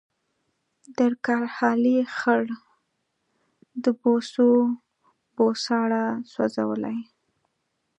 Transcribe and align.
د 0.97 0.99
کرهالې 1.25 1.97
خړ 2.17 2.43
د 3.83 3.85
بوسو 3.99 4.47
بوساړه 5.35 6.05
سوځولې 6.31 6.97